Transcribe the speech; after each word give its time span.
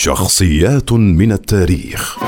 شخصيات 0.00 0.92
من 0.92 1.32
التاريخ. 1.32 2.18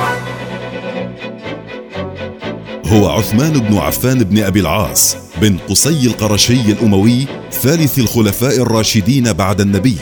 هو 2.87 3.08
عثمان 3.08 3.53
بن 3.53 3.77
عفان 3.77 4.25
بن 4.25 4.43
أبي 4.43 4.61
العاص 4.61 5.17
بن 5.40 5.56
قصي 5.69 6.06
القرشي 6.06 6.72
الأموي 6.72 7.27
ثالث 7.53 7.98
الخلفاء 7.98 8.56
الراشدين 8.62 9.33
بعد 9.33 9.61
النبي. 9.61 9.96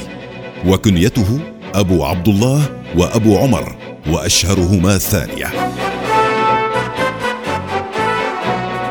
وكنيته 0.67 1.41
أبو 1.75 2.05
عبد 2.05 2.29
الله 2.29 2.63
وأبو 2.97 3.39
عمر 3.39 3.77
وأشهرهما 4.11 4.95
الثانية. 4.95 5.47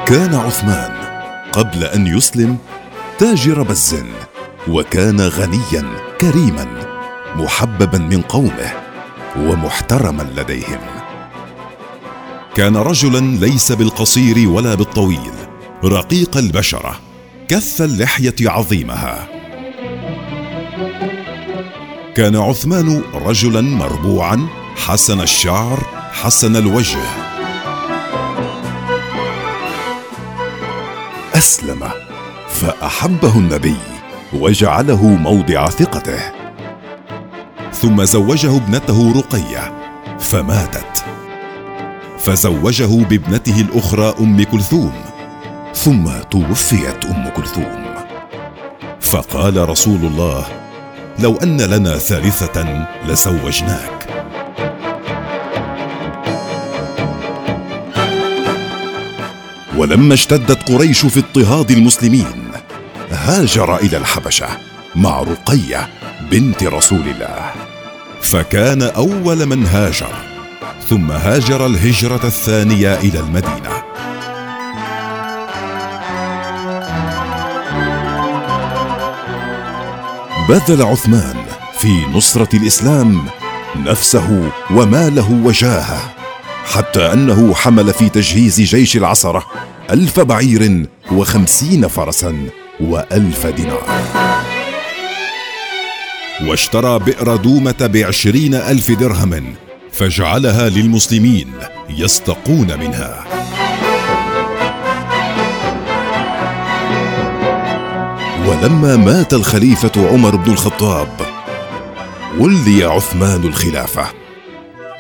كان 0.06 0.36
عثمان 0.36 0.92
قبل 1.52 1.84
أن 1.84 2.08
يسلم 2.08 2.58
تاجر 3.20 3.64
بز 3.64 3.96
وكان 4.68 5.22
غنيا 5.22 5.86
كريما. 6.22 6.87
محببا 7.38 7.98
من 7.98 8.22
قومه 8.22 8.74
ومحترما 9.38 10.24
لديهم. 10.38 10.80
كان 12.56 12.78
رجلا 12.78 13.20
ليس 13.20 13.72
بالقصير 13.72 14.50
ولا 14.50 14.76
بالطويل 14.76 15.34
رقيق 15.84 16.38
البشرة 16.38 17.00
كث 17.48 17.82
اللحية 17.82 18.36
عظيمها. 18.42 19.28
كان 22.16 22.36
عثمان 22.36 23.02
رجلا 23.14 23.62
مربوعا 23.62 24.48
حسن 24.76 25.22
الشعر 25.22 25.80
حسن 26.12 26.56
الوجه. 26.56 27.00
أسلم 31.36 31.90
فأحبه 32.50 33.38
النبي 33.38 33.78
وجعله 34.34 35.06
موضع 35.06 35.70
ثقته. 35.70 36.37
ثم 37.82 38.04
زوجه 38.04 38.58
ابنته 38.58 39.14
رقية 39.18 39.74
فماتت. 40.20 41.06
فزوجه 42.20 43.04
بابنته 43.04 43.62
الأخرى 43.62 44.14
أم 44.20 44.44
كلثوم 44.44 44.94
ثم 45.74 46.10
توفيت 46.32 47.06
أم 47.06 47.30
كلثوم. 47.30 47.86
فقال 49.02 49.70
رسول 49.70 50.00
الله 50.06 50.46
لو 51.20 51.36
أن 51.36 51.62
لنا 51.62 51.98
ثالثة 51.98 52.88
لزوجناك. 53.06 54.08
ولما 59.78 60.14
اشتدت 60.14 60.72
قريش 60.72 61.06
في 61.06 61.20
اضطهاد 61.20 61.72
المسلمين 61.72 62.52
هاجر 63.12 63.76
إلى 63.76 63.98
الحبشة 63.98 64.48
مع 64.96 65.20
رقية. 65.20 65.97
بنت 66.32 66.64
رسول 66.64 67.08
الله. 67.08 67.52
فكان 68.22 68.82
أول 68.82 69.46
من 69.46 69.66
هاجر 69.66 70.16
ثم 70.90 71.12
هاجر 71.12 71.66
الهجرة 71.66 72.22
الثانية 72.24 72.94
إلى 72.94 73.20
المدينة. 73.20 73.84
بذل 80.50 80.82
عثمان 80.82 81.36
في 81.80 82.06
نصرة 82.14 82.56
الإسلام 82.56 83.22
نفسه 83.76 84.52
وماله 84.72 85.32
وجاهه 85.32 86.14
حتى 86.66 87.14
أنه 87.14 87.54
حمل 87.54 87.94
في 87.94 88.10
تجهيز 88.10 88.62
جيش 88.62 88.98
العصرة 88.98 89.46
ألف 89.90 90.20
بعير 90.20 90.86
وخمسين 91.12 91.88
فرسا 91.88 92.48
وألف 92.80 93.48
دينار. 93.48 94.37
واشترى 96.42 97.00
بئر 97.00 97.36
دومة 97.36 97.76
بعشرين 97.82 98.56
ألف 98.56 98.92
درهم 98.92 99.54
فجعلها 99.92 100.70
للمسلمين 100.70 101.54
يستقون 101.90 102.80
منها. 102.80 103.24
ولما 108.48 108.96
مات 108.96 109.34
الخليفة 109.34 110.10
عمر 110.12 110.36
بن 110.36 110.52
الخطاب 110.52 111.10
ولي 112.40 112.84
عثمان 112.84 113.44
الخلافة 113.44 114.06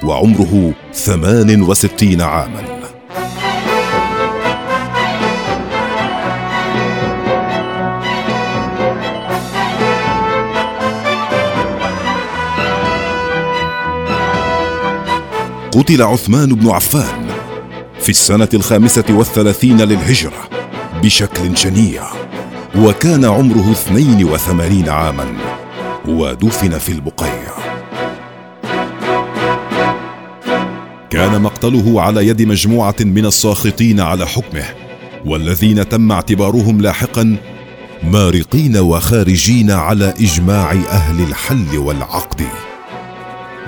وعمره 0.04 0.74
ثمان 0.94 1.62
وستين 1.62 2.22
عاماً. 2.22 2.77
قتل 15.78 16.02
عثمان 16.02 16.50
بن 16.56 16.70
عفان 16.70 17.28
في 18.00 18.10
السنة 18.10 18.50
الخامسة 18.54 19.04
والثلاثين 19.10 19.82
للهجرة 19.82 20.50
بشكل 21.04 21.58
شنيع 21.58 22.04
وكان 22.76 23.26
عمره 23.26 23.72
اثنين 23.72 24.24
وثمانين 24.24 24.90
عاما 24.90 25.26
ودفن 26.08 26.78
في 26.78 26.92
البقيع. 26.92 27.54
كان 31.10 31.42
مقتله 31.42 32.02
على 32.02 32.28
يد 32.28 32.42
مجموعة 32.42 32.96
من 33.00 33.26
الساخطين 33.26 34.00
على 34.00 34.28
حكمه 34.28 34.66
والذين 35.26 35.90
تم 35.90 36.12
اعتبارهم 36.12 36.82
لاحقا 36.82 37.38
مارقين 38.04 38.78
وخارجين 38.78 39.72
على 39.72 40.14
إجماع 40.20 40.72
أهل 40.72 41.24
الحل 41.24 41.78
والعقد. 41.78 42.42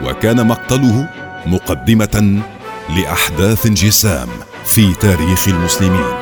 وكان 0.04 0.48
مقتله 0.48 1.10
مقدمة 1.46 2.42
لأحداث 2.90 3.68
جسام 3.68 4.28
في 4.66 4.94
تاريخ 4.94 5.48
المسلمين. 5.48 6.14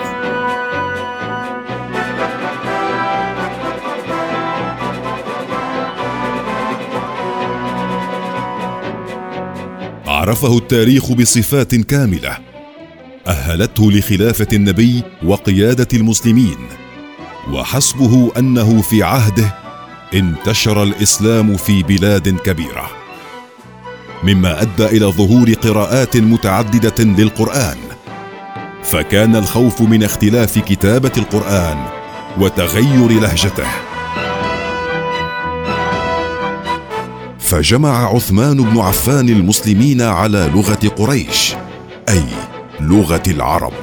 عرفه 10.08 10.58
التاريخ 10.58 11.12
بصفات 11.12 11.76
كاملة. 11.76 12.38
أهلته 13.28 13.92
لخلافة 13.92 14.48
النبي 14.54 15.04
وقيادة 15.24 15.88
المسلمين. 15.94 16.58
وحسبه 17.52 18.32
أنه 18.38 18.82
في 18.82 19.04
عهده 19.04 19.54
انتشر 20.14 20.84
الإسلام 20.84 21.58
في 21.58 21.84
بلاد 21.84 22.30
كبيرة. 22.30 22.97
مما 24.24 24.62
أدى 24.62 24.86
إلى 24.86 25.06
ظهور 25.06 25.54
قراءات 25.54 26.18
متعددة 26.18 27.04
للقرآن. 27.04 27.78
فكان 28.84 29.36
الخوف 29.36 29.82
من 29.82 30.04
اختلاف 30.04 30.60
كتابة 30.60 31.12
القرآن 31.18 31.86
وتغير 32.40 33.08
لهجته. 33.08 33.68
فجمع 37.40 38.16
عثمان 38.16 38.58
بن 38.58 38.80
عفان 38.80 39.30
المسلمين 39.30 40.02
على 40.02 40.52
لغة 40.56 40.88
قريش 40.98 41.56
أي 42.10 42.24
لغة 42.80 43.24
العرب. 43.28 43.74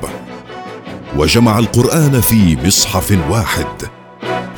وجمع 1.17 1.59
القرآن 1.59 2.21
في 2.21 2.57
مصحف 2.67 3.19
واحد. 3.31 3.67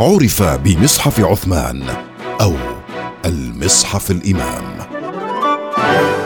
عرف 0.00 0.42
بمصحف 0.42 1.20
عثمان 1.20 1.82
أو 2.40 2.54
المصحف 3.24 4.10
الإمام. 4.10 4.75
Bye. 5.76 6.25